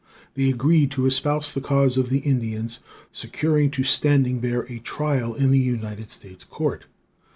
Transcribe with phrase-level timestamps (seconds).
[0.33, 2.79] They agreed to espouse the cause of the Indians,
[3.11, 6.85] securing to Standing Bear a trial in the United States court.